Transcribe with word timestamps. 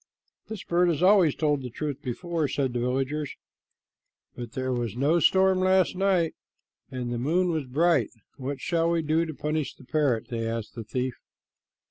"This 0.47 0.63
bird 0.63 0.87
has 0.87 1.03
always 1.03 1.35
told 1.35 1.61
the 1.61 1.69
truth 1.69 2.01
before," 2.01 2.47
said 2.47 2.73
the 2.73 2.79
villagers, 2.79 3.35
"but 4.35 4.53
there 4.53 4.73
was 4.73 4.95
no 4.97 5.19
storm 5.19 5.59
last 5.59 5.95
night 5.95 6.33
and 6.89 7.13
the 7.13 7.19
moon 7.19 7.49
was 7.49 7.65
bright. 7.67 8.09
What 8.37 8.59
shall 8.59 8.89
we 8.89 9.03
do 9.03 9.27
to 9.27 9.33
punish 9.35 9.75
the 9.75 9.83
parrot?" 9.85 10.29
they 10.29 10.47
asked 10.47 10.73
the 10.73 10.83
thief. 10.83 11.13